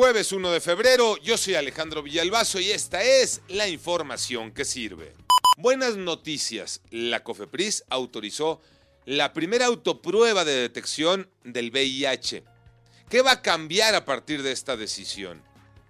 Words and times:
Jueves 0.00 0.32
1 0.32 0.50
de 0.50 0.62
febrero, 0.62 1.18
yo 1.18 1.36
soy 1.36 1.56
Alejandro 1.56 2.02
Villalbazo 2.02 2.58
y 2.58 2.70
esta 2.70 3.02
es 3.02 3.42
la 3.48 3.68
información 3.68 4.50
que 4.50 4.64
sirve. 4.64 5.12
Buenas 5.58 5.98
noticias, 5.98 6.80
la 6.90 7.22
COFEPRIS 7.22 7.84
autorizó 7.90 8.62
la 9.04 9.34
primera 9.34 9.66
autoprueba 9.66 10.46
de 10.46 10.54
detección 10.54 11.28
del 11.44 11.70
VIH. 11.70 12.44
¿Qué 13.10 13.20
va 13.20 13.32
a 13.32 13.42
cambiar 13.42 13.94
a 13.94 14.06
partir 14.06 14.42
de 14.42 14.52
esta 14.52 14.74
decisión? 14.74 15.42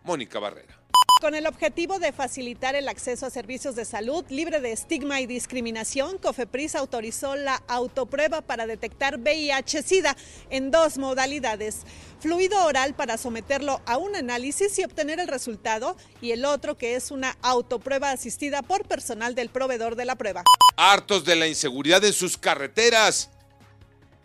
Mónica 0.03 0.41
Barrera. 0.41 0.80
Con 1.21 1.35
el 1.35 1.47
objetivo 1.47 1.99
de 1.99 2.13
facilitar 2.13 2.75
el 2.75 2.89
acceso 2.89 3.27
a 3.27 3.31
servicios 3.31 3.77
de 3.77 3.85
salud 3.85 4.25
libre 4.31 4.59
de 4.63 4.73
estigma 4.73 5.21
y 5.21 5.27
discriminación, 5.27 6.17
COFEPRIS 6.17 6.77
autorizó 6.77 7.37
la 7.37 7.57
autoprueba 7.69 8.41
para 8.41 8.67
detectar 8.67 9.19
VIH-Sida 9.19 10.17
en 10.49 10.71
dos 10.71 10.97
modalidades. 10.97 11.83
Fluido 12.21 12.65
oral 12.65 12.95
para 12.95 13.19
someterlo 13.19 13.83
a 13.85 13.99
un 13.99 14.17
análisis 14.17 14.79
y 14.79 14.85
obtener 14.85 15.21
el 15.21 15.29
resultado 15.29 15.95
y 16.23 16.31
el 16.31 16.47
otro 16.47 16.79
que 16.79 16.95
es 16.95 17.11
una 17.11 17.37
autoprueba 17.43 18.13
asistida 18.13 18.63
por 18.63 18.89
personal 18.89 19.35
del 19.35 19.51
proveedor 19.51 19.97
de 19.97 20.07
la 20.07 20.17
prueba. 20.17 20.43
Hartos 20.79 21.27
de 21.27 21.37
la 21.37 21.47
inseguridad 21.47 22.03
en 22.03 22.15
sus 22.15 22.39
carreteras. 22.39 23.29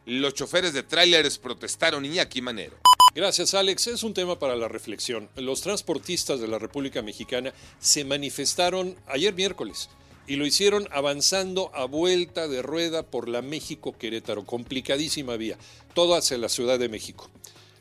Los 0.05 0.33
choferes 0.33 0.71
de 0.71 0.83
tráileres 0.83 1.37
protestaron 1.39 2.05
y 2.05 2.19
aquí 2.19 2.41
Manero. 2.41 2.77
Gracias, 3.15 3.53
Alex. 3.53 3.87
Es 3.87 4.03
un 4.03 4.13
tema 4.13 4.37
para 4.39 4.57
la 4.57 4.67
reflexión. 4.67 5.29
Los 5.37 5.61
transportistas 5.61 6.41
de 6.41 6.49
la 6.49 6.59
República 6.59 7.01
Mexicana 7.01 7.53
se 7.79 8.03
manifestaron 8.03 8.97
ayer 9.07 9.33
miércoles 9.33 9.89
y 10.27 10.35
lo 10.35 10.45
hicieron 10.45 10.85
avanzando 10.91 11.71
a 11.73 11.85
vuelta 11.85 12.49
de 12.49 12.61
rueda 12.61 13.03
por 13.03 13.29
la 13.29 13.41
México-Querétaro, 13.41 14.45
complicadísima 14.45 15.37
vía, 15.37 15.57
todo 15.93 16.15
hacia 16.15 16.37
la 16.37 16.49
Ciudad 16.49 16.77
de 16.77 16.89
México. 16.89 17.29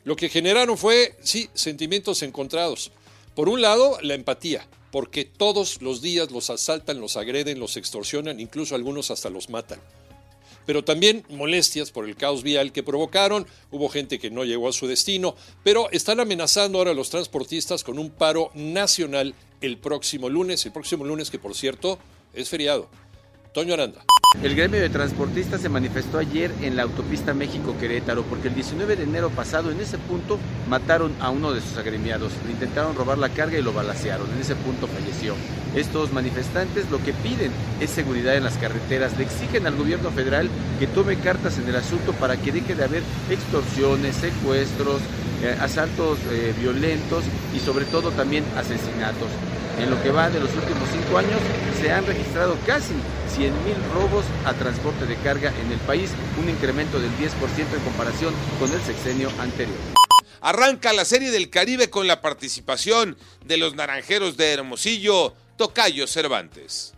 Lo 0.05 0.15
que 0.15 0.29
generaron 0.29 0.77
fue, 0.77 1.17
sí, 1.21 1.49
sentimientos 1.53 2.23
encontrados. 2.23 2.93
Por 3.35 3.49
un 3.49 3.61
lado, 3.61 3.97
la 4.01 4.13
empatía, 4.13 4.65
porque 4.89 5.25
todos 5.25 5.81
los 5.81 6.01
días 6.01 6.31
los 6.31 6.49
asaltan, 6.49 7.01
los 7.01 7.17
agreden, 7.17 7.59
los 7.59 7.75
extorsionan, 7.75 8.39
incluso 8.39 8.73
algunos 8.73 9.11
hasta 9.11 9.29
los 9.29 9.49
matan 9.49 9.81
pero 10.65 10.83
también 10.83 11.23
molestias 11.29 11.91
por 11.91 12.05
el 12.05 12.15
caos 12.15 12.43
vial 12.43 12.71
que 12.71 12.83
provocaron. 12.83 13.47
Hubo 13.71 13.89
gente 13.89 14.19
que 14.19 14.31
no 14.31 14.43
llegó 14.43 14.69
a 14.69 14.73
su 14.73 14.87
destino, 14.87 15.35
pero 15.63 15.89
están 15.91 16.19
amenazando 16.19 16.77
ahora 16.77 16.91
a 16.91 16.95
los 16.95 17.09
transportistas 17.09 17.83
con 17.83 17.99
un 17.99 18.09
paro 18.09 18.51
nacional 18.53 19.35
el 19.61 19.77
próximo 19.77 20.29
lunes, 20.29 20.65
el 20.65 20.71
próximo 20.71 21.05
lunes 21.05 21.29
que 21.29 21.39
por 21.39 21.55
cierto 21.55 21.99
es 22.33 22.49
feriado. 22.49 22.89
Toño 23.53 23.73
Aranda. 23.73 24.05
El 24.43 24.53
gremio 24.53 24.79
de 24.79 24.89
transportistas 24.89 25.61
se 25.61 25.69
manifestó 25.69 26.19
ayer 26.19 26.51
en 26.61 26.75
la 26.75 26.83
autopista 26.83 27.33
México-Querétaro 27.33 28.23
porque 28.23 28.49
el 28.49 28.55
19 28.55 28.95
de 28.95 29.03
enero 29.03 29.29
pasado 29.29 29.71
en 29.71 29.79
ese 29.79 29.97
punto 29.97 30.37
mataron 30.69 31.13
a 31.21 31.29
uno 31.29 31.53
de 31.53 31.61
sus 31.61 31.77
agremiados, 31.77 32.33
le 32.45 32.51
intentaron 32.51 32.95
robar 32.95 33.17
la 33.17 33.29
carga 33.29 33.57
y 33.57 33.63
lo 33.63 33.73
balacearon, 33.73 34.29
en 34.35 34.41
ese 34.41 34.55
punto 34.55 34.87
falleció. 34.87 35.35
Estos 35.73 36.13
manifestantes 36.13 36.91
lo 36.91 37.03
que 37.03 37.13
piden 37.13 37.51
es 37.79 37.89
seguridad 37.89 38.35
en 38.35 38.43
las 38.43 38.57
carreteras, 38.57 39.17
le 39.17 39.23
exigen 39.23 39.67
al 39.67 39.77
gobierno 39.77 40.11
federal 40.11 40.49
que 40.79 40.87
tome 40.87 41.15
cartas 41.17 41.57
en 41.57 41.67
el 41.69 41.75
asunto 41.77 42.11
para 42.13 42.37
que 42.37 42.51
deje 42.51 42.75
de 42.75 42.83
haber 42.83 43.03
extorsiones, 43.29 44.15
secuestros, 44.17 45.01
eh, 45.43 45.55
asaltos 45.59 46.19
eh, 46.31 46.53
violentos 46.59 47.23
y 47.55 47.59
sobre 47.59 47.85
todo 47.85 48.11
también 48.11 48.43
asesinatos. 48.55 49.29
En 49.79 49.89
lo 49.89 50.01
que 50.01 50.09
va 50.09 50.29
de 50.29 50.39
los 50.39 50.53
últimos 50.55 50.87
cinco 50.89 51.17
años 51.17 51.39
se 51.81 51.91
han 51.91 52.05
registrado 52.05 52.57
casi 52.65 52.93
100 53.35 53.51
mil 53.65 53.75
robos 53.93 54.23
a 54.45 54.53
transporte 54.53 55.05
de 55.05 55.15
carga 55.17 55.53
en 55.63 55.71
el 55.71 55.79
país, 55.79 56.11
un 56.41 56.49
incremento 56.49 56.99
del 56.99 57.11
10% 57.11 57.21
en 57.73 57.83
comparación 57.83 58.33
con 58.59 58.71
el 58.71 58.81
sexenio 58.81 59.29
anterior. 59.39 59.77
Arranca 60.39 60.93
la 60.93 61.05
Serie 61.05 61.31
del 61.31 61.49
Caribe 61.49 61.89
con 61.89 62.07
la 62.07 62.21
participación 62.21 63.17
de 63.43 63.57
los 63.57 63.75
Naranjeros 63.75 64.37
de 64.37 64.53
Hermosillo, 64.53 65.33
Tocayo 65.57 66.07
Cervantes. 66.07 66.94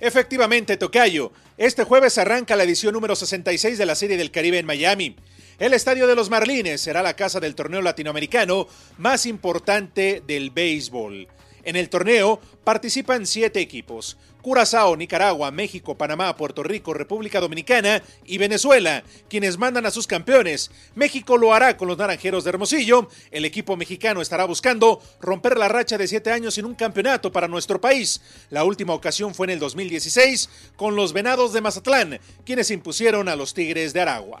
Efectivamente, 0.00 0.78
Tocayo. 0.78 1.30
Este 1.58 1.84
jueves 1.84 2.16
arranca 2.16 2.56
la 2.56 2.64
edición 2.64 2.94
número 2.94 3.14
66 3.14 3.76
de 3.76 3.84
la 3.84 3.94
Serie 3.94 4.16
del 4.16 4.30
Caribe 4.30 4.58
en 4.58 4.64
Miami. 4.64 5.14
El 5.58 5.74
Estadio 5.74 6.06
de 6.06 6.14
los 6.14 6.30
Marlines 6.30 6.80
será 6.80 7.02
la 7.02 7.16
casa 7.16 7.38
del 7.38 7.54
torneo 7.54 7.82
latinoamericano 7.82 8.66
más 8.96 9.26
importante 9.26 10.22
del 10.26 10.50
béisbol. 10.52 11.28
En 11.64 11.76
el 11.76 11.88
torneo 11.88 12.40
participan 12.64 13.26
siete 13.26 13.60
equipos. 13.60 14.16
Curazao, 14.40 14.96
Nicaragua, 14.96 15.50
México, 15.50 15.96
Panamá, 15.96 16.34
Puerto 16.36 16.62
Rico, 16.62 16.94
República 16.94 17.40
Dominicana 17.40 18.02
y 18.24 18.38
Venezuela, 18.38 19.04
quienes 19.28 19.58
mandan 19.58 19.86
a 19.86 19.90
sus 19.90 20.06
campeones. 20.06 20.70
México 20.94 21.36
lo 21.36 21.52
hará 21.52 21.76
con 21.76 21.88
los 21.88 21.98
Naranjeros 21.98 22.44
de 22.44 22.50
Hermosillo. 22.50 23.08
El 23.30 23.44
equipo 23.44 23.76
mexicano 23.76 24.22
estará 24.22 24.44
buscando 24.44 25.02
romper 25.20 25.58
la 25.58 25.68
racha 25.68 25.98
de 25.98 26.08
siete 26.08 26.30
años 26.30 26.54
sin 26.54 26.64
un 26.64 26.74
campeonato 26.74 27.30
para 27.30 27.48
nuestro 27.48 27.80
país. 27.80 28.20
La 28.48 28.64
última 28.64 28.94
ocasión 28.94 29.34
fue 29.34 29.46
en 29.46 29.50
el 29.50 29.58
2016 29.58 30.48
con 30.76 30.96
los 30.96 31.12
Venados 31.12 31.52
de 31.52 31.60
Mazatlán, 31.60 32.20
quienes 32.44 32.70
impusieron 32.70 33.28
a 33.28 33.36
los 33.36 33.52
Tigres 33.52 33.92
de 33.92 34.00
Aragua. 34.00 34.40